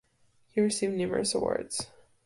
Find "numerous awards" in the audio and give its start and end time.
0.95-1.91